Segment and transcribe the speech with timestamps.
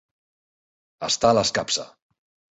[1.07, 1.85] Estar a l'escapça.